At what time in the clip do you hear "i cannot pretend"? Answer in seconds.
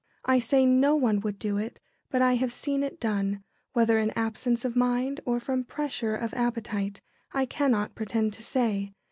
7.33-8.33